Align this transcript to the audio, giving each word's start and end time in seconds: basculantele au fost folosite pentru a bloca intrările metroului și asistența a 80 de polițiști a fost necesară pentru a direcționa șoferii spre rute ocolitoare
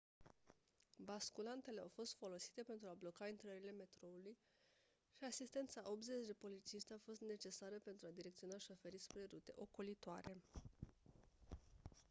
basculantele 0.99 1.79
au 1.79 1.87
fost 1.87 2.13
folosite 2.15 2.63
pentru 2.63 2.87
a 2.87 2.93
bloca 2.99 3.27
intrările 3.27 3.71
metroului 3.71 4.37
și 5.13 5.23
asistența 5.23 5.81
a 5.85 5.89
80 5.89 6.25
de 6.25 6.33
polițiști 6.33 6.93
a 6.93 6.97
fost 6.97 7.21
necesară 7.21 7.75
pentru 7.83 8.07
a 8.07 8.15
direcționa 8.15 8.57
șoferii 8.57 8.99
spre 8.99 9.25
rute 9.29 9.51
ocolitoare 9.55 10.35